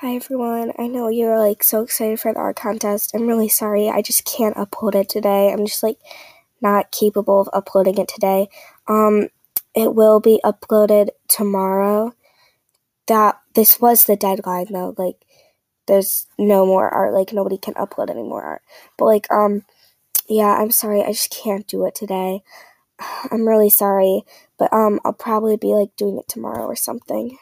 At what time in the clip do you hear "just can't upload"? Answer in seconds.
4.02-4.94